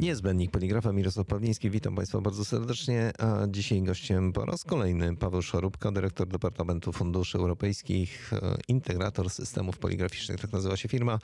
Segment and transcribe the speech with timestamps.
[0.00, 1.70] Niezbędnik Poligrafa Mirosław Pawliński.
[1.70, 3.12] Witam Państwa bardzo serdecznie.
[3.18, 9.78] A dzisiaj gościem po raz kolejny Paweł Szarubka, dyrektor Departamentu Funduszy Europejskich, e, integrator systemów
[9.78, 11.18] poligraficznych, tak nazywa się firma.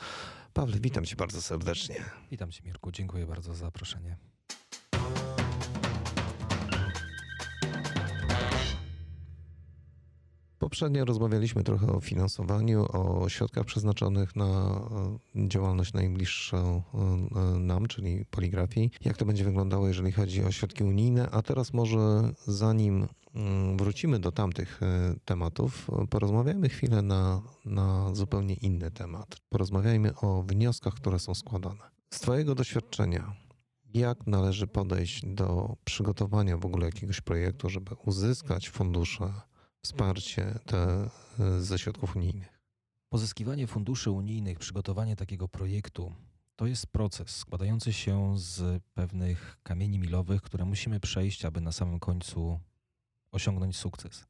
[0.54, 1.96] Paweł, witam Cię bardzo serdecznie.
[2.30, 4.16] Witam Cię Mirku, dziękuję bardzo za zaproszenie.
[10.66, 14.80] Poprzednio rozmawialiśmy trochę o finansowaniu, o środkach przeznaczonych na
[15.36, 18.90] e, działalność najbliższą e, nam, czyli poligrafii.
[19.04, 21.30] Jak to będzie wyglądało, jeżeli chodzi o środki unijne?
[21.30, 21.98] A teraz może
[22.46, 29.36] zanim mm, wrócimy do tamtych e, tematów, porozmawiajmy chwilę na, na zupełnie inny temat.
[29.48, 31.90] Porozmawiajmy o wnioskach, które są składane.
[32.10, 33.32] Z Twojego doświadczenia,
[33.94, 39.32] jak należy podejść do przygotowania w ogóle jakiegoś projektu, żeby uzyskać fundusze?
[39.86, 41.08] Wsparcie te
[41.40, 42.60] e, ze środków unijnych?
[43.08, 46.12] Pozyskiwanie funduszy unijnych, przygotowanie takiego projektu
[46.56, 51.98] to jest proces składający się z pewnych kamieni milowych, które musimy przejść, aby na samym
[51.98, 52.60] końcu
[53.32, 54.26] osiągnąć sukces.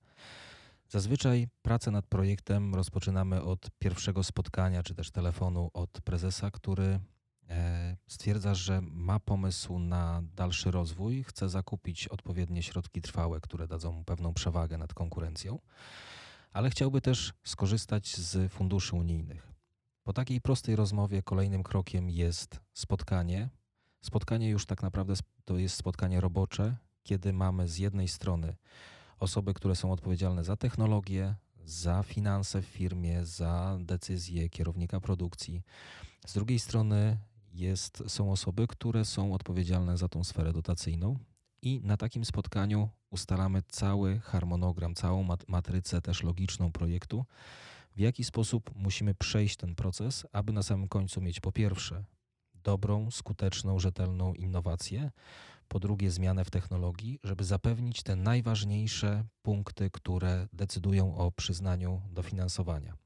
[0.89, 7.01] Zazwyczaj pracę nad projektem rozpoczynamy od pierwszego spotkania czy też telefonu od prezesa, który
[8.07, 14.05] stwierdza, że ma pomysł na dalszy rozwój, chce zakupić odpowiednie środki trwałe, które dadzą mu
[14.05, 15.59] pewną przewagę nad konkurencją,
[16.53, 19.53] ale chciałby też skorzystać z funduszy unijnych.
[20.05, 23.49] Po takiej prostej rozmowie kolejnym krokiem jest spotkanie.
[24.01, 28.57] Spotkanie już tak naprawdę to jest spotkanie robocze, kiedy mamy z jednej strony
[29.19, 35.63] osoby, które są odpowiedzialne za technologię, za finanse w firmie, za decyzje kierownika produkcji.
[36.27, 37.19] Z drugiej strony
[37.59, 41.19] jest, są osoby, które są odpowiedzialne za tą sferę dotacyjną
[41.63, 47.25] i na takim spotkaniu ustalamy cały harmonogram, całą matrycę też logiczną projektu,
[47.97, 52.05] w jaki sposób musimy przejść ten proces, aby na samym końcu mieć po pierwsze
[52.55, 55.11] dobrą, skuteczną, rzetelną innowację,
[55.69, 62.97] po drugie zmianę w technologii, żeby zapewnić te najważniejsze punkty, które decydują o przyznaniu dofinansowania.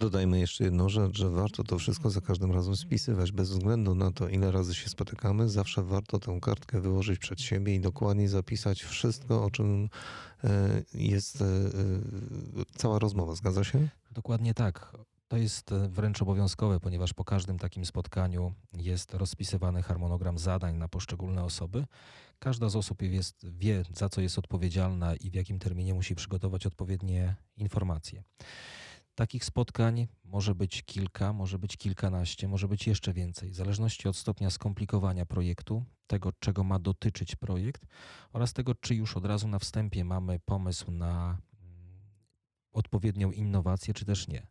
[0.00, 3.32] Dodajmy jeszcze jedną rzecz, że warto to wszystko za każdym razem spisywać.
[3.32, 7.74] Bez względu na to, ile razy się spotykamy, zawsze warto tę kartkę wyłożyć przed siebie
[7.74, 9.88] i dokładnie zapisać wszystko, o czym
[10.44, 11.48] e, jest e, e,
[12.76, 13.34] cała rozmowa.
[13.34, 13.88] Zgadza się?
[14.10, 14.96] Dokładnie tak.
[15.28, 21.44] To jest wręcz obowiązkowe, ponieważ po każdym takim spotkaniu jest rozpisywany harmonogram zadań na poszczególne
[21.44, 21.84] osoby.
[22.38, 26.66] Każda z osób jest, wie, za co jest odpowiedzialna i w jakim terminie musi przygotować
[26.66, 28.22] odpowiednie informacje.
[29.14, 34.16] Takich spotkań może być kilka, może być kilkanaście, może być jeszcze więcej, w zależności od
[34.16, 37.86] stopnia skomplikowania projektu, tego czego ma dotyczyć projekt
[38.32, 42.00] oraz tego, czy już od razu na wstępie mamy pomysł na mm,
[42.72, 44.46] odpowiednią innowację, czy też nie.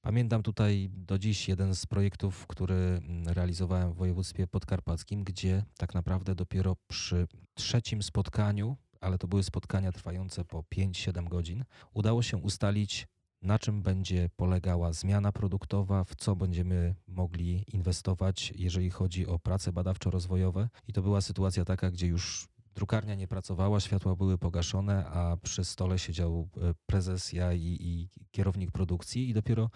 [0.00, 5.94] Pamiętam tutaj do dziś jeden z projektów, który mm, realizowałem w województwie podkarpackim, gdzie tak
[5.94, 11.64] naprawdę dopiero przy trzecim spotkaniu, ale to były spotkania trwające po 5-7 godzin,
[11.94, 13.06] udało się ustalić
[13.42, 19.72] na czym będzie polegała zmiana produktowa, w co będziemy mogli inwestować, jeżeli chodzi o prace
[19.72, 20.68] badawczo-rozwojowe.
[20.88, 25.64] I to była sytuacja taka, gdzie już drukarnia nie pracowała, światła były pogaszone, a przy
[25.64, 29.70] stole siedział e, prezes, ja i, i kierownik produkcji i dopiero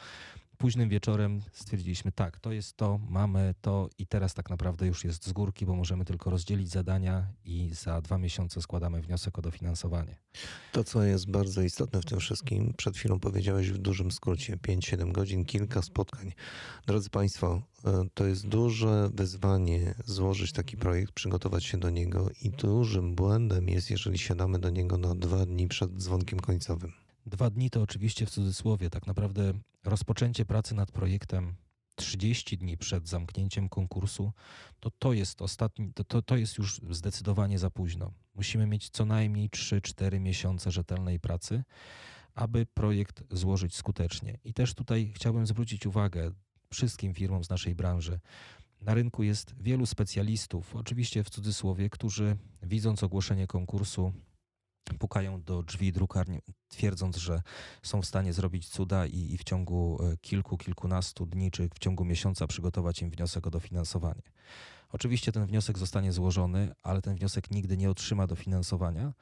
[0.63, 5.27] późnym wieczorem stwierdziliśmy, tak, to jest to, mamy to i teraz tak naprawdę już jest
[5.27, 10.17] z górki, bo możemy tylko rozdzielić zadania i za dwa miesiące składamy wniosek o dofinansowanie.
[10.73, 15.13] To, co jest bardzo istotne w tym wszystkim, przed chwilą powiedziałeś w dużym skrócie, 5-7
[15.13, 16.33] godzin, kilka spotkań.
[16.87, 22.51] Drodzy Państwo, e, to jest duże wyzwanie złożyć taki projekt, przygotować się do niego i
[22.51, 26.93] dużym błędem jest, jeżeli siadamy do niego na dwa dni przed dzwonkiem końcowym.
[27.27, 28.91] Dwa dni to oczywiście w cudzysłowie.
[28.91, 29.53] Tak naprawdę
[29.85, 31.55] rozpoczęcie pracy nad projektem
[31.95, 34.33] 30 dni przed zamknięciem konkursu,
[34.81, 38.13] to to jest ostatni, to, to, to jest już zdecydowanie za późno.
[38.35, 41.65] Musimy mieć co najmniej 3-4 miesiące rzetelnej pracy,
[42.35, 44.39] aby projekt złożyć skutecznie.
[44.45, 46.33] I też tutaj chciałbym zwrócić uwagę
[46.73, 48.21] wszystkim firmom z naszej branży.
[48.81, 54.13] Na rynku jest wielu specjalistów, oczywiście w cudzysłowie, którzy widząc ogłoszenie konkursu
[54.99, 57.43] pukają do drzwi drukarni, twierdząc, że
[57.83, 61.79] są w stanie zrobić cuda i, i, w ciągu e, kilku, kilkunastu dni czy w
[61.79, 64.23] ciągu miesiąca przygotować im wniosek o dofinansowanie.
[64.93, 69.13] Oczywiście ten wniosek zostanie złożony, ale ten wniosek nigdy nie otrzyma dofinansowania,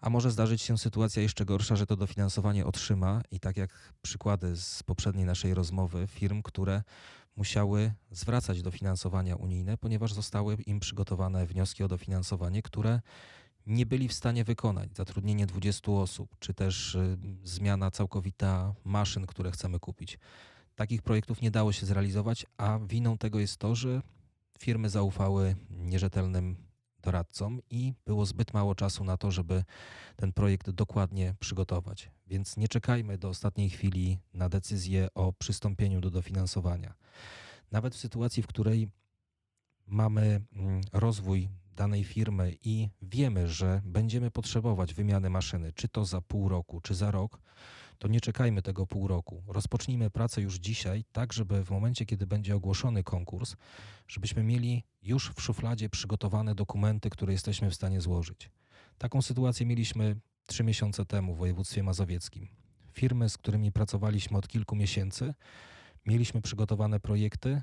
[0.00, 4.56] a może zdarzyć się sytuacja jeszcze gorsza, że to dofinansowanie otrzyma i tak jak przykłady
[4.56, 6.82] z poprzedniej naszej rozmowy firm, które
[7.36, 13.00] musiały zwracać dofinansowania unijne, ponieważ zostały im przygotowane wnioski o dofinansowanie, które
[13.66, 14.96] nie byli w stanie wykonać.
[14.96, 20.18] Zatrudnienie 20 osób, czy też y, zmiana całkowita maszyn, które chcemy kupić.
[20.74, 24.02] Takich projektów nie dało się zrealizować, a winą tego jest to, że
[24.58, 26.56] firmy zaufały nierzetelnym
[27.02, 29.64] doradcom i było zbyt mało czasu na to, żeby
[30.16, 32.10] ten projekt dokładnie przygotować.
[32.26, 36.94] Więc nie czekajmy do ostatniej chwili na decyzję o przystąpieniu do dofinansowania.
[37.72, 38.88] Nawet w sytuacji, w której
[39.86, 46.20] mamy mm, rozwój danej firmy i wiemy, że będziemy potrzebować wymiany maszyny, czy to za
[46.20, 47.40] pół roku, czy za rok,
[47.98, 49.42] to nie czekajmy tego pół roku.
[49.46, 53.56] Rozpocznijmy pracę już dzisiaj, tak żeby w momencie, kiedy będzie ogłoszony konkurs,
[54.08, 58.50] żebyśmy mieli już w szufladzie przygotowane dokumenty, które jesteśmy w stanie złożyć.
[58.98, 60.16] Taką sytuację mieliśmy
[60.46, 62.48] trzy miesiące temu w województwie mazowieckim.
[62.92, 65.34] Firmy, z którymi pracowaliśmy od kilku miesięcy,
[66.06, 67.62] mieliśmy przygotowane projekty.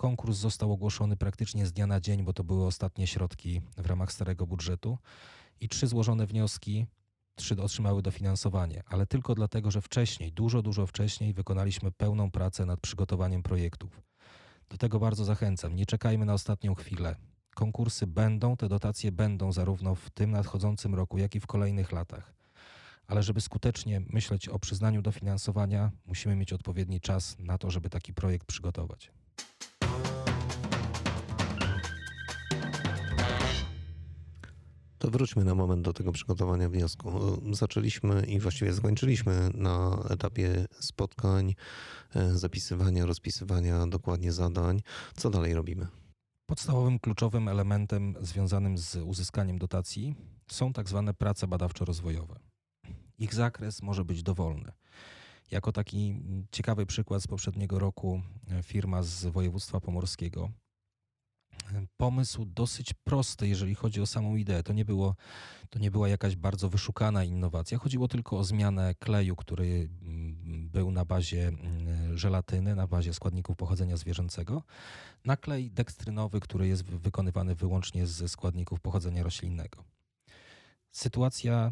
[0.00, 4.12] Konkurs został ogłoszony praktycznie z dnia na dzień, bo to były ostatnie środki w ramach
[4.12, 4.98] starego budżetu
[5.60, 6.86] i trzy złożone wnioski
[7.34, 12.80] trzy otrzymały dofinansowanie, ale tylko dlatego, że wcześniej, dużo, dużo wcześniej wykonaliśmy pełną pracę nad
[12.80, 14.02] przygotowaniem projektów.
[14.70, 15.76] Do tego bardzo zachęcam.
[15.76, 17.16] Nie czekajmy na ostatnią chwilę.
[17.54, 22.34] Konkursy będą, te dotacje będą zarówno w tym nadchodzącym roku, jak i w kolejnych latach.
[23.06, 28.14] Ale żeby skutecznie myśleć o przyznaniu dofinansowania, musimy mieć odpowiedni czas na to, żeby taki
[28.14, 29.19] projekt przygotować.
[35.00, 37.10] To wróćmy na moment do tego przygotowania wniosku.
[37.52, 41.54] Zaczęliśmy i właściwie zakończyliśmy na etapie spotkań,
[42.14, 44.82] e, zapisywania, rozpisywania dokładnie zadań.
[45.16, 45.86] Co dalej robimy?
[46.46, 50.14] Podstawowym kluczowym elementem związanym z uzyskaniem dotacji
[50.50, 52.36] są tak zwane prace badawczo-rozwojowe.
[53.18, 54.72] Ich zakres może być dowolny.
[55.50, 60.50] Jako taki ciekawy przykład z poprzedniego roku e, firma z województwa pomorskiego
[61.96, 64.62] pomysł dosyć prosty, jeżeli chodzi o samą ideę.
[64.62, 65.14] To nie, było,
[65.70, 67.78] to nie była jakaś bardzo wyszukana innowacja.
[67.78, 73.56] Chodziło tylko o zmianę kleju, który mm, był na bazie mm, żelatyny, na bazie składników
[73.56, 74.62] pochodzenia zwierzęcego,
[75.24, 79.84] na klej dekstrynowy, który jest wykonywany wyłącznie ze składników pochodzenia roślinnego.
[80.92, 81.70] Sytuacja,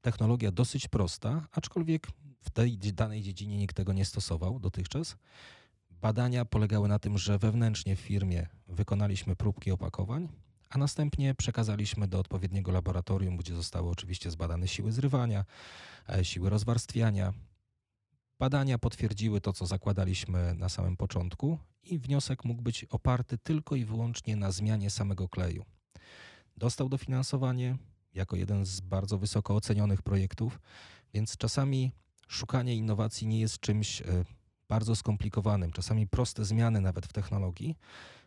[0.00, 2.06] technologia dosyć prosta, aczkolwiek
[2.40, 5.16] w tej danej dziedzinie nikt tego nie stosował dotychczas.
[6.00, 10.28] Badania polegały na tym, że wewnętrznie w firmie wykonaliśmy próbki opakowań,
[10.70, 15.44] a następnie przekazaliśmy do odpowiedniego laboratorium, gdzie zostały oczywiście zbadane siły zrywania,
[16.08, 17.32] e, siły rozwarstwiania.
[18.38, 23.84] Badania potwierdziły to, co zakładaliśmy na samym początku, i wniosek mógł być oparty tylko i
[23.84, 25.64] wyłącznie na zmianie samego kleju.
[26.56, 27.76] Dostał dofinansowanie
[28.14, 30.60] jako jeden z bardzo wysoko ocenionych projektów,
[31.14, 31.92] więc czasami
[32.28, 34.04] szukanie innowacji nie jest czymś e,
[34.70, 37.76] bardzo skomplikowanym, czasami proste zmiany nawet w technologii,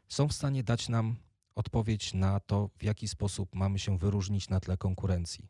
[0.08, 1.16] są w stanie dać nam
[1.56, 5.50] odpowiedź na to, w jaki sposób mamy się wyróżnić na tle konkurencji.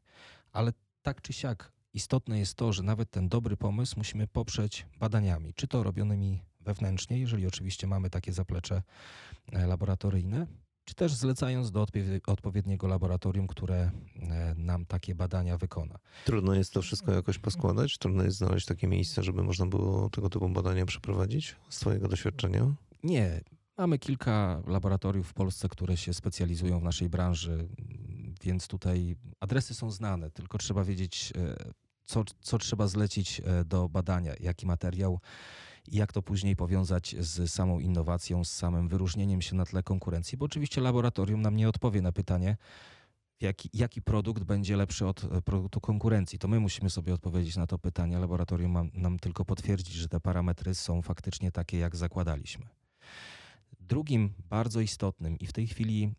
[0.51, 5.53] Ale tak czy siak istotne jest to, że nawet ten dobry pomysł musimy poprzeć badaniami,
[5.53, 8.83] czy to robionymi wewnętrznie, jeżeli oczywiście mamy takie zaplecze
[9.51, 10.47] e, laboratoryjne,
[10.85, 11.85] czy też zlecając do
[12.27, 13.91] odpowiedniego laboratorium, które
[14.21, 15.99] e, nam takie badania wykona.
[16.25, 17.97] Trudno jest to wszystko jakoś poskładać?
[17.97, 22.75] Trudno jest znaleźć takie miejsce, żeby można było tego typu badania przeprowadzić z Twojego doświadczenia?
[23.03, 23.41] Nie.
[23.77, 27.67] Mamy kilka laboratoriów w Polsce, które się specjalizują w naszej branży,
[28.43, 31.73] więc tutaj adresy są znane, tylko trzeba wiedzieć, e,
[32.05, 35.19] co, co trzeba zlecić e, do badania, jaki materiał
[35.87, 40.37] i jak to później powiązać z samą innowacją, z samym wyróżnieniem się na tle konkurencji,
[40.37, 42.57] bo oczywiście laboratorium nam nie odpowie na pytanie,
[43.41, 46.39] jaki, jaki produkt będzie lepszy od e, produktu konkurencji.
[46.39, 48.19] To my musimy sobie odpowiedzieć na to pytanie.
[48.19, 52.65] Laboratorium ma, nam tylko potwierdzić, że te parametry są faktycznie takie, jak zakładaliśmy.
[53.79, 56.13] Drugim bardzo istotnym i w tej chwili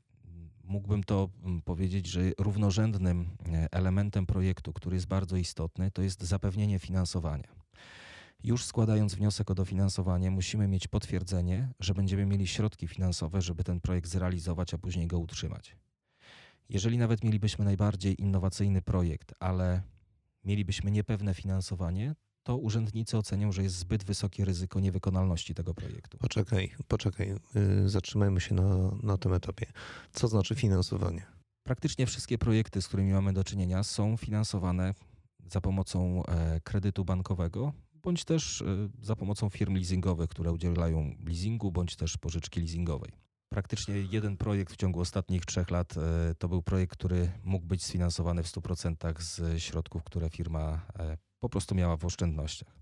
[0.64, 1.28] mógłbym to
[1.64, 7.48] powiedzieć, że równorzędnym e, elementem projektu, który jest bardzo istotny, to jest zapewnienie finansowania.
[8.44, 13.80] Już składając wniosek o dofinansowanie, musimy mieć potwierdzenie, że będziemy mieli środki finansowe, żeby ten
[13.80, 15.76] projekt zrealizować, a później go utrzymać.
[16.68, 19.82] Jeżeli nawet mielibyśmy najbardziej innowacyjny projekt, ale
[20.44, 26.18] mielibyśmy niepewne finansowanie, to urzędnicy ocenią, że jest zbyt wysokie ryzyko niewykonalności tego projektu.
[26.18, 29.66] Poczekaj, poczekaj, yy, zatrzymajmy się na, na tym etapie.
[30.12, 31.26] Co znaczy finansowanie?
[31.62, 34.94] Praktycznie wszystkie projekty, z którymi mamy do czynienia, są finansowane
[35.46, 37.72] za pomocą e, kredytu bankowego
[38.04, 38.66] bądź też e,
[39.02, 43.12] za pomocą firm leasingowych, które udzielają leasingu, bądź też pożyczki leasingowej.
[43.48, 47.84] Praktycznie jeden projekt w ciągu ostatnich trzech lat e, to był projekt, który mógł być
[47.84, 52.76] sfinansowany w 100% z środków, które firma e, po prostu miała w oszczędnościach.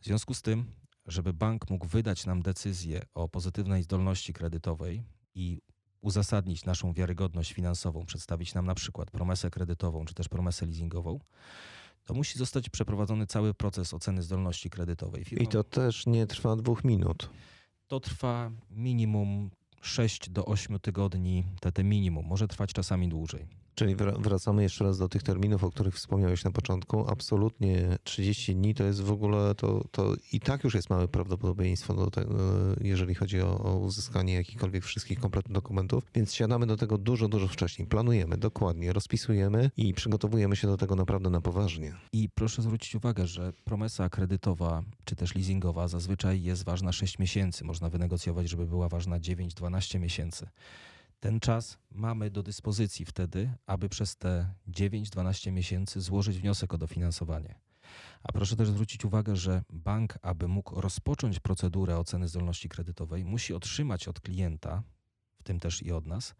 [0.00, 0.72] W związku z tym,
[1.06, 5.02] żeby bank mógł wydać nam decyzję o pozytywnej zdolności kredytowej
[5.34, 5.60] i
[6.00, 11.18] uzasadnić naszą wiarygodność finansową, przedstawić nam na przykład promesę kredytową czy też promesę leasingową,
[12.06, 15.24] to musi zostać przeprowadzony cały proces oceny zdolności kredytowej.
[15.24, 17.30] Firma, I to też nie trwa dwóch minut.
[17.86, 23.46] To trwa minimum 6 do 8 tygodni, te, te minimum, może trwać czasami dłużej.
[23.76, 27.10] Czyli wracamy jeszcze raz do tych terminów, o których wspomniałeś na początku.
[27.10, 31.94] Absolutnie 30 dni to jest w ogóle, to, to i tak już jest małe prawdopodobieństwo,
[31.94, 32.34] do tego,
[32.80, 36.04] jeżeli chodzi o, o uzyskanie jakichkolwiek wszystkich kompletnych dokumentów.
[36.14, 37.88] Więc siadamy do tego dużo, dużo wcześniej.
[37.88, 41.94] Planujemy dokładnie, rozpisujemy i przygotowujemy się do tego naprawdę na poważnie.
[42.12, 47.64] I proszę zwrócić uwagę, że promesa kredytowa czy też leasingowa zazwyczaj jest ważna 6 miesięcy.
[47.64, 50.46] Można wynegocjować, żeby była ważna 9-12 miesięcy.
[51.20, 57.54] Ten czas mamy do dyspozycji wtedy, aby przez te 9-12 miesięcy złożyć wniosek o dofinansowanie.
[58.22, 63.54] A proszę też zwrócić uwagę, że bank, aby mógł rozpocząć procedurę oceny zdolności kredytowej, musi
[63.54, 64.82] otrzymać od klienta,
[65.38, 66.34] w tym też i od nas,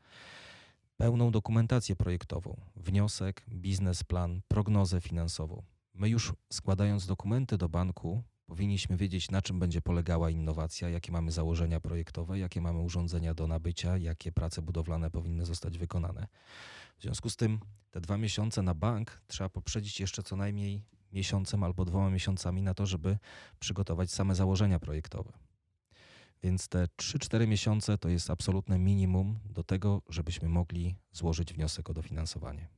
[0.96, 5.62] pełną dokumentację projektową, wniosek, biznesplan, prognozę finansową.
[5.94, 11.32] My już składając dokumenty do banku, Powinniśmy wiedzieć, na czym będzie polegała innowacja, jakie mamy
[11.32, 16.26] założenia projektowe, jakie mamy urządzenia do nabycia, jakie prace budowlane powinny zostać wykonane.
[16.98, 17.60] W związku z tym
[17.90, 22.74] te dwa miesiące na bank trzeba poprzedzić jeszcze co najmniej miesiącem albo dwoma miesiącami na
[22.74, 23.18] to, żeby
[23.60, 25.32] przygotować same założenia projektowe.
[26.42, 31.94] Więc te 3-4 miesiące to jest absolutne minimum do tego, żebyśmy mogli złożyć wniosek o
[31.94, 32.68] dofinansowanie.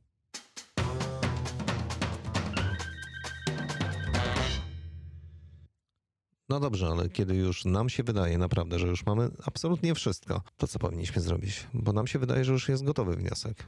[6.49, 10.67] No dobrze, ale kiedy już nam się wydaje naprawdę, że już mamy absolutnie wszystko, to
[10.67, 11.67] co powinniśmy zrobić?
[11.75, 13.67] Bo nam się wydaje, że już jest gotowy wniosek.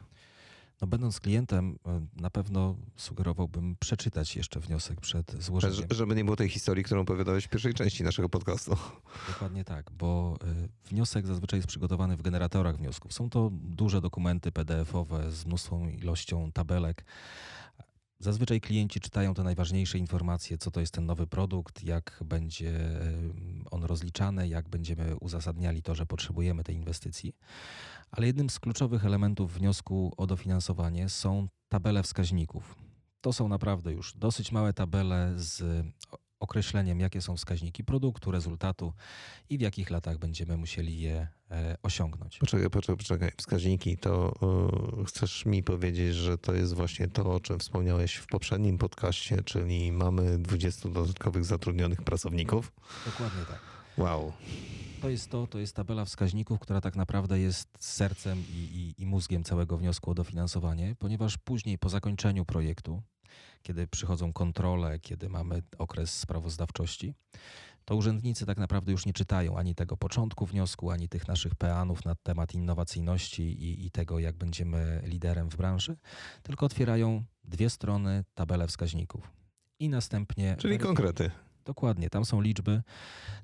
[0.80, 1.78] No, będąc klientem,
[2.16, 5.88] na pewno sugerowałbym przeczytać jeszcze wniosek przed złożeniem.
[5.90, 8.76] Żeby nie było tej historii, którą opowiadałeś w pierwszej części naszego podcastu.
[9.28, 13.12] Dokładnie tak, bo e, wniosek zazwyczaj jest przygotowany w generatorach wniosków.
[13.12, 17.04] Są to duże dokumenty PDF-owe z mnóstwą ilością tabelek.
[18.20, 22.72] Zazwyczaj klienci czytają te najważniejsze informacje, co to jest ten nowy produkt, jak będzie
[23.70, 27.34] on rozliczany, jak będziemy uzasadniali to, że potrzebujemy tej inwestycji.
[28.10, 32.76] Ale jednym z kluczowych elementów wniosku o dofinansowanie są tabele wskaźników.
[33.20, 35.86] To są naprawdę już dosyć małe tabele z
[36.40, 38.92] określeniem, jakie są wskaźniki produktu, rezultatu
[39.50, 42.38] i w jakich latach będziemy musieli je e, osiągnąć.
[42.38, 43.30] Poczekaj, poczekaj, poczekaj.
[43.36, 44.34] Wskaźniki to
[44.98, 49.42] yy, chcesz mi powiedzieć, że to jest właśnie to, o czym wspomniałeś w poprzednim podcaście,
[49.42, 52.72] czyli mamy 20 dodatkowych zatrudnionych pracowników?
[53.06, 53.60] Dokładnie tak.
[53.98, 54.32] Wow.
[55.00, 59.06] To jest to, to jest tabela wskaźników, która tak naprawdę jest sercem i, i, i
[59.06, 63.02] mózgiem całego wniosku o dofinansowanie, ponieważ później po zakończeniu projektu
[63.62, 67.14] kiedy przychodzą kontrole, kiedy mamy okres sprawozdawczości,
[67.84, 72.04] to urzędnicy tak naprawdę już nie czytają ani tego początku wniosku, ani tych naszych peanów
[72.04, 75.96] na temat innowacyjności i, i tego, jak będziemy liderem w branży,
[76.42, 79.30] tylko otwierają dwie strony tabelę wskaźników.
[79.78, 80.56] I następnie.
[80.58, 81.30] Czyli konkrety.
[81.64, 82.82] Dokładnie, tam są liczby,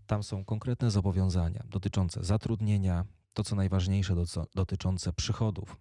[0.06, 4.14] tam są konkretne zobowiązania dotyczące zatrudnienia, to co najważniejsze,
[4.54, 5.76] dotyczące przychodów,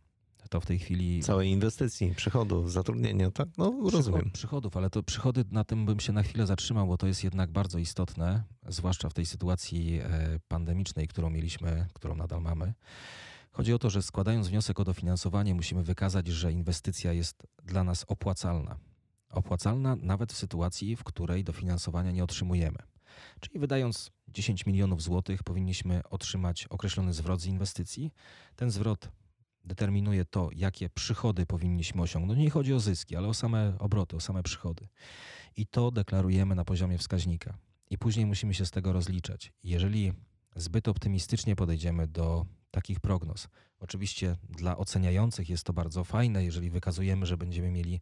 [0.49, 1.23] to w tej chwili.
[1.23, 3.47] Całej inwestycji, przychodów, zatrudnienia, tak?
[3.57, 4.31] No, rozumiem.
[4.33, 7.51] Przychodów, ale to przychody, na tym bym się na chwilę zatrzymał, bo to jest jednak
[7.51, 12.73] bardzo istotne, zwłaszcza w tej sytuacji e, pandemicznej, którą mieliśmy, którą nadal mamy.
[13.51, 18.05] Chodzi o to, że składając wniosek o dofinansowanie, musimy wykazać, że inwestycja jest dla nas
[18.07, 18.77] opłacalna.
[19.29, 22.77] Opłacalna nawet w sytuacji, w której dofinansowania nie otrzymujemy.
[23.39, 28.11] Czyli wydając 10 milionów złotych, powinniśmy otrzymać określony zwrot z inwestycji.
[28.55, 29.09] Ten zwrot
[29.65, 32.39] determinuje to, jakie przychody powinniśmy osiągnąć.
[32.39, 34.87] Nie chodzi o zyski, ale o same obroty, o same przychody.
[35.57, 37.57] I to deklarujemy na poziomie wskaźnika.
[37.89, 39.53] I później musimy się z tego rozliczać.
[39.63, 40.13] Jeżeli
[40.55, 43.47] zbyt optymistycznie podejdziemy do takich prognoz,
[43.79, 48.01] oczywiście dla oceniających jest to bardzo fajne, jeżeli wykazujemy, że będziemy mieli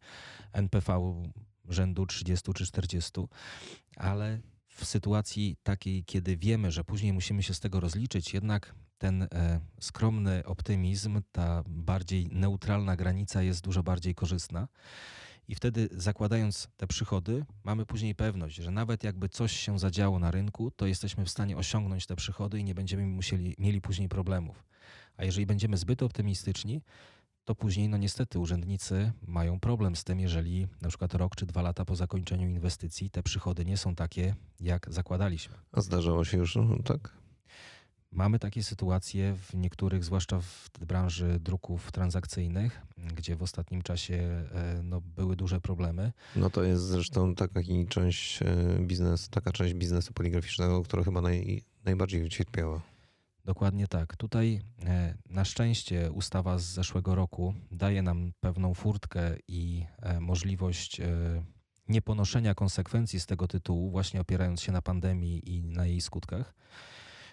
[0.52, 1.22] NPV
[1.68, 3.12] rzędu 30 czy 40,
[3.96, 9.22] ale w sytuacji takiej, kiedy wiemy, że później musimy się z tego rozliczyć, jednak ten
[9.22, 14.68] e, skromny optymizm, ta bardziej neutralna granica jest dużo bardziej korzystna.
[15.48, 20.30] I wtedy zakładając te przychody, mamy później pewność, że nawet jakby coś się zadziało na
[20.30, 24.64] rynku, to jesteśmy w stanie osiągnąć te przychody i nie będziemy musieli, mieli później problemów.
[25.16, 26.82] A jeżeli będziemy zbyt optymistyczni,
[27.44, 31.62] to później, no niestety, urzędnicy mają problem z tym, jeżeli na przykład rok czy dwa
[31.62, 35.54] lata po zakończeniu inwestycji te przychody nie są takie, jak zakładaliśmy.
[35.72, 37.23] A zdarzało się już no, tak?
[38.14, 44.80] Mamy takie sytuacje w niektórych, zwłaszcza w branży druków transakcyjnych, gdzie w ostatnim czasie e,
[44.82, 46.12] no, były duże problemy.
[46.36, 48.46] No to jest zresztą taka część e,
[48.80, 52.82] biznesu, taka część biznesu poligraficznego, która chyba naj, najbardziej ucierpiała.
[53.44, 54.16] Dokładnie tak.
[54.16, 59.86] Tutaj e, na szczęście ustawa z zeszłego roku daje nam pewną furtkę i
[60.20, 61.00] możliwość
[61.88, 66.54] nieponoszenia konsekwencji z tego tytułu, właśnie opierając się na pandemii i na jej skutkach.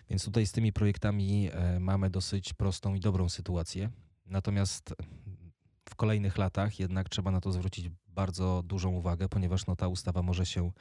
[0.10, 3.90] Więc tutaj z tymi projektami e, mamy dosyć prostą i dobrą sytuację.
[4.26, 4.96] Natomiast
[5.90, 10.22] w kolejnych latach jednak trzeba na to zwrócić bardzo dużą uwagę, ponieważ no, ta ustawa
[10.22, 10.72] może się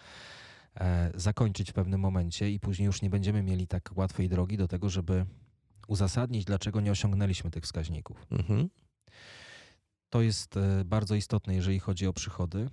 [0.75, 4.69] e, zakończyć w pewnym momencie i później już nie będziemy mieli tak łatwej drogi do
[4.69, 5.27] tego, żeby
[5.89, 8.27] uzasadnić, dlaczego nie osiągnęliśmy tych wskaźników.
[8.31, 8.69] Mhm.
[10.11, 12.69] To jest e, bardzo istotne, jeżeli chodzi o przychody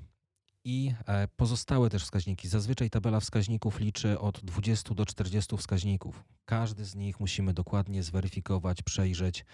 [0.67, 2.47] i e, pozostałe też wskaźniki.
[2.47, 6.23] Zazwyczaj tabela wskaźników liczy od 20 do 40 wskaźników.
[6.45, 9.45] Każdy z nich musimy dokładnie zweryfikować, przejrzeć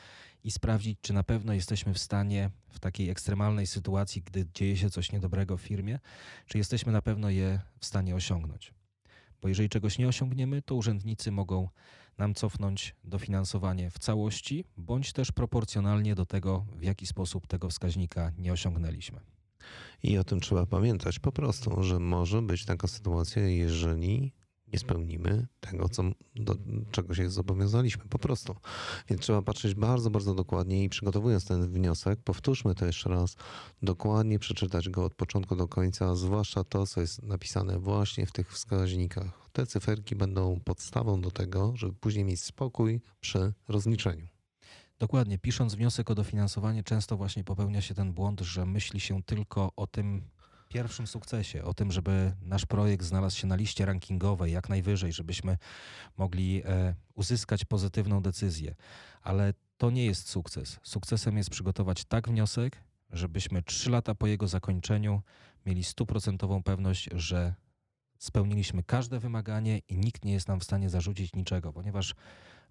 [0.44, 4.90] i sprawdzić, czy na pewno jesteśmy w stanie w takiej ekstremalnej sytuacji, gdy dzieje się
[4.90, 6.00] coś niedobrego w firmie,
[6.46, 8.74] czy jesteśmy na pewno je w stanie osiągnąć.
[9.42, 11.70] Bo jeżeli czegoś nie osiągniemy, to urzędnicy mogą
[12.18, 18.32] nam cofnąć dofinansowanie w całości, bądź też proporcjonalnie do tego, w jaki sposób tego wskaźnika
[18.38, 19.20] nie osiągnęliśmy.
[20.04, 24.34] I o tym trzeba pamiętać po prostu, że może być taka sytuacja, jeżeli
[24.74, 26.04] nie spełnimy tego, co,
[26.36, 26.56] do
[26.92, 28.04] czego się zobowiązaliśmy.
[28.10, 28.56] Po prostu.
[29.10, 33.36] Więc trzeba patrzeć bardzo, bardzo dokładnie i przygotowując ten wniosek, powtórzmy to jeszcze raz,
[33.82, 38.54] dokładnie przeczytać go od początku do końca, zwłaszcza to, co jest napisane właśnie w tych
[38.54, 39.50] wskaźnikach.
[39.52, 44.33] Te cyferki będą podstawą do tego, żeby później mieć spokój przy rozliczeniu.
[45.04, 45.38] Dokładnie.
[45.38, 49.88] Pisząc wniosek o dofinansowanie, często właśnie popełnia się ten błąd, że myśli się tylko o
[49.88, 50.22] tym
[50.70, 55.58] pierwszym sukcesie, o tym, żeby nasz projekt znalazł się na liście rankingowej jak najwyżej, żebyśmy
[56.18, 58.76] mogli e, uzyskać pozytywną decyzję.
[59.22, 60.80] Ale to nie jest sukces.
[60.84, 62.78] Sukcesem jest przygotować tak wniosek,
[63.10, 65.22] żebyśmy trzy lata po jego zakończeniu
[65.66, 67.54] mieli stuprocentową pewność, że
[68.18, 72.16] spełniliśmy każde wymaganie i nikt nie jest nam w stanie zarzucić niczego, ponieważ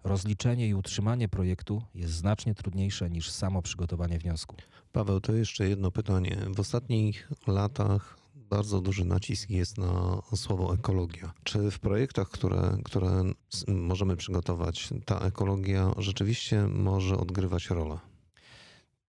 [0.03, 4.55] rozliczenie i utrzymanie projektu jest znacznie trudniejsze niż samo przygotowanie wniosku.
[4.91, 6.37] Paweł, to jeszcze jedno pytanie.
[6.55, 11.33] W ostatnich latach bardzo duży nacisk jest na słowo ekologia.
[11.43, 13.23] Czy w projektach, które, które
[13.67, 17.99] możemy przygotować, ta ekologia rzeczywiście może odgrywać rolę?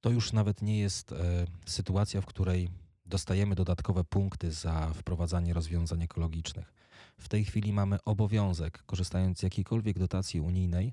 [0.00, 2.68] To już nawet nie jest e, sytuacja, w której
[3.06, 6.74] dostajemy dodatkowe punkty za wprowadzanie rozwiązań ekologicznych.
[7.18, 10.92] W tej chwili mamy obowiązek, korzystając z jakiejkolwiek dotacji unijnej,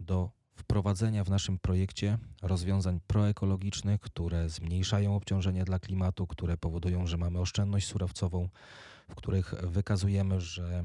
[0.00, 7.16] do wprowadzenia w naszym projekcie rozwiązań proekologicznych, które zmniejszają obciążenie dla klimatu, które powodują, że
[7.16, 8.48] mamy oszczędność surowcową,
[9.08, 10.84] w których wykazujemy, że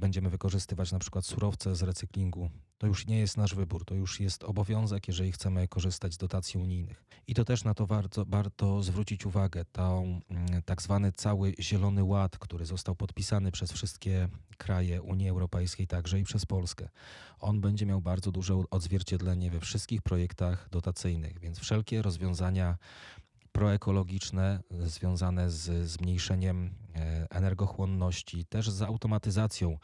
[0.00, 2.50] będziemy wykorzystywać na przykład surowce z recyklingu.
[2.78, 6.60] To już nie jest nasz wybór, to już jest obowiązek, jeżeli chcemy korzystać z dotacji
[6.60, 7.04] unijnych.
[7.26, 9.64] I to też na to warto, warto zwrócić uwagę.
[9.64, 15.86] Tą mm, tak zwany cały Zielony Ład, który został podpisany przez wszystkie kraje Unii Europejskiej,
[15.86, 16.88] także i przez Polskę.
[17.40, 22.76] On będzie miał bardzo duże odzwierciedlenie we wszystkich projektach dotacyjnych, więc wszelkie rozwiązania
[23.56, 29.78] proekologiczne związane z zmniejszeniem e, energochłonności, też z automatyzacją,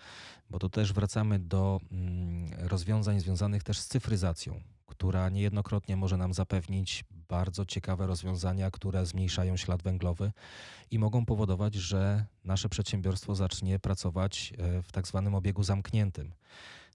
[0.51, 6.35] bo to też wracamy do mm, rozwiązań związanych też z cyfryzacją, która niejednokrotnie może nam
[6.35, 10.33] zapewnić bardzo ciekawe rozwiązania, które zmniejszają ślad węglowy
[10.91, 16.33] i mogą powodować, że nasze przedsiębiorstwo zacznie pracować e, w tak zwanym obiegu zamkniętym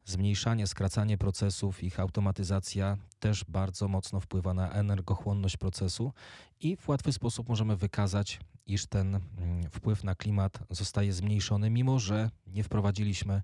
[0.07, 6.13] zmniejszanie, skracanie procesów, ich automatyzacja też bardzo mocno wpływa na energochłonność procesu
[6.59, 11.99] i w łatwy sposób możemy wykazać, iż ten mm, wpływ na klimat zostaje zmniejszony, mimo
[11.99, 13.41] że nie wprowadziliśmy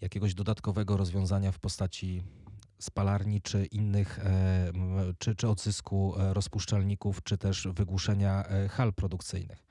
[0.00, 2.22] jakiegoś dodatkowego rozwiązania w postaci
[2.78, 4.72] spalarni czy innych, e,
[5.18, 9.69] czy, czy odzysku e, rozpuszczalników, czy też wygłuszenia e, hal produkcyjnych.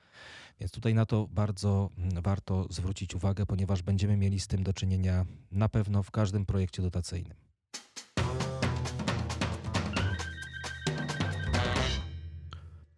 [0.60, 4.72] Więc tutaj na to bardzo mm, warto zwrócić uwagę, ponieważ będziemy mieli z tym do
[4.72, 7.36] czynienia na pewno w każdym projekcie dotacyjnym.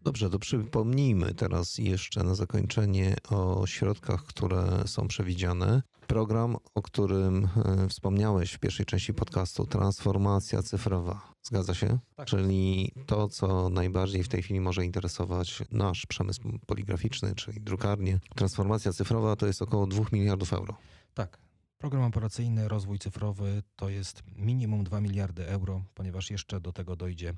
[0.02, 5.82] Dobrze, to przypomnijmy teraz jeszcze na zakończenie o środkach, które są przewidziane.
[6.12, 11.34] Program, o którym e, wspomniałeś w pierwszej części podcastu, transformacja cyfrowa.
[11.42, 11.98] Zgadza się?
[12.16, 12.28] Tak.
[12.28, 18.18] Czyli to, co najbardziej w tej chwili może interesować nasz przemysł poligraficzny, czyli drukarnie.
[18.34, 20.76] Transformacja cyfrowa to jest około 2 miliardów euro.
[21.14, 21.38] Tak.
[21.78, 27.34] Program operacyjny Rozwój Cyfrowy to jest minimum 2 miliardy euro, ponieważ jeszcze do tego dojdzie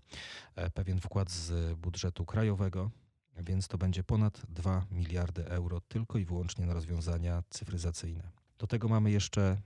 [0.57, 2.91] e, pewien wkład z budżetu krajowego,
[3.37, 8.44] więc to będzie ponad 2 miliardy euro tylko i wyłącznie na rozwiązania cyfryzacyjne.
[8.59, 9.57] Do tego mamy jeszcze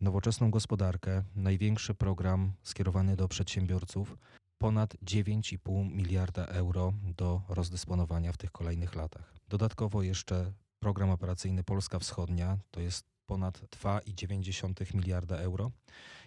[0.00, 4.16] nowoczesną gospodarkę, największy program skierowany do przedsiębiorców,
[4.58, 9.34] ponad 9,5 miliarda euro do rozdysponowania w tych kolejnych latach.
[9.48, 15.70] Dodatkowo jeszcze program operacyjny Polska Wschodnia to jest ponad 2,9 miliarda euro.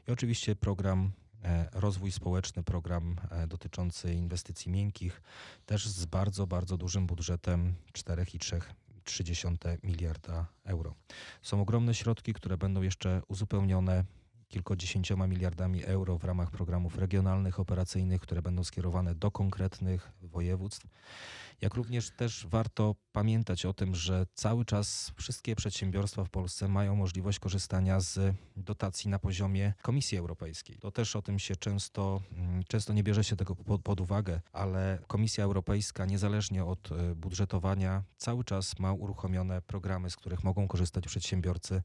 [0.07, 1.11] I oczywiście program
[1.43, 5.21] e, Rozwój Społeczny, program e, dotyczący inwestycji miękkich,
[5.65, 8.61] też z bardzo, bardzo dużym budżetem 4,3
[9.83, 10.95] miliarda euro.
[11.41, 14.03] Są ogromne środki, które będą jeszcze uzupełnione
[14.47, 20.87] kilkudziesięcioma miliardami euro w ramach programów regionalnych, operacyjnych, które będą skierowane do konkretnych województw.
[21.61, 26.95] Jak również też warto pamiętać o tym, że cały czas wszystkie przedsiębiorstwa w Polsce mają
[26.95, 30.77] możliwość korzystania z dotacji na poziomie Komisji Europejskiej.
[30.79, 34.99] To też o tym się często, mm, często nie bierze się tego pod, uwagę, ale
[35.07, 41.07] Komisja Europejska, niezależnie od e, budżetowania, cały czas ma uruchomione programy, z których mogą korzystać
[41.07, 41.81] przedsiębiorcy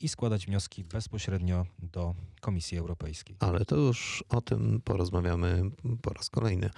[0.00, 2.01] i składać wnioski bezpośrednio do
[2.40, 3.36] Komisji Europejskiej.
[3.40, 5.62] Ale to już o tym porozmawiamy
[6.02, 6.70] po raz kolejny.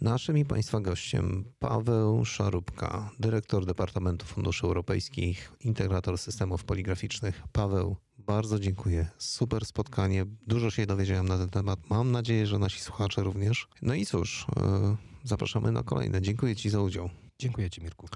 [0.00, 7.42] Naszym i Państwa gościem Paweł Szarubka, dyrektor Departamentu Funduszy Europejskich, integrator systemów poligraficznych.
[7.52, 9.08] Paweł, bardzo dziękuję.
[9.18, 10.26] Super spotkanie.
[10.46, 11.78] Dużo się dowiedziałem na ten temat.
[11.90, 13.68] Mam nadzieję, że nasi słuchacze również.
[13.82, 16.22] No i cóż, yy, zapraszamy na kolejne.
[16.22, 17.10] Dziękuję Ci za udział.
[17.40, 18.08] Dziękuję Ci, Mirku.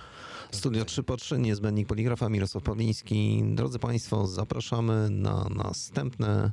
[0.51, 3.43] Studio 3 po 3, niezbędnik poligrafa Mirosław Pawliński.
[3.55, 6.53] Drodzy Państwo, zapraszamy na następne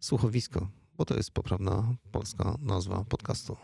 [0.00, 3.56] słuchowisko, bo to jest poprawna polska nazwa podcastu.